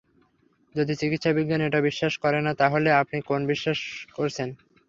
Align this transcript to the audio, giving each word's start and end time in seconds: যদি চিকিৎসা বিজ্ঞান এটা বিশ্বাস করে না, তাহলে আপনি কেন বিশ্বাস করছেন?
যদি 0.75 0.93
চিকিৎসা 0.95 1.31
বিজ্ঞান 1.37 1.61
এটা 1.61 1.79
বিশ্বাস 1.87 2.13
করে 2.17 2.39
না, 2.41 2.51
তাহলে 2.61 2.89
আপনি 3.01 3.17
কেন 3.27 3.41
বিশ্বাস 3.51 3.79
করছেন? 4.17 4.49